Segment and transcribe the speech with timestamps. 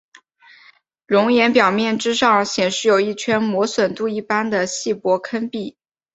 [1.05, 5.77] 熔岩表面之上显示有一圈磨损度一般的细薄坑壁。